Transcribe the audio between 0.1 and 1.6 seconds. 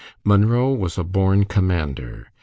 Munro was a born